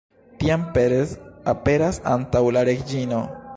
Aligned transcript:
Tiam 0.43 0.63
Perez 0.77 1.13
aperas 1.53 2.01
antaŭ 2.15 2.43
la 2.57 2.67
reĝino. 2.71 3.25